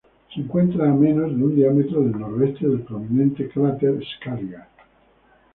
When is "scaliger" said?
4.17-4.63